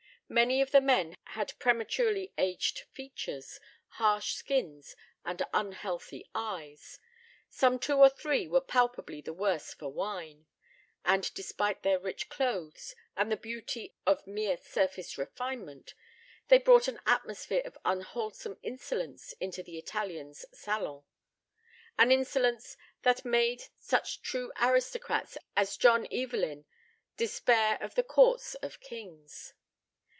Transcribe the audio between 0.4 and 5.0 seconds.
of the men had prematurely aged features, harsh skins,